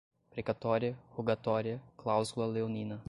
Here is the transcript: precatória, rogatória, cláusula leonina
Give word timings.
precatória, 0.31 0.97
rogatória, 1.11 1.79
cláusula 1.95 2.47
leonina 2.47 2.99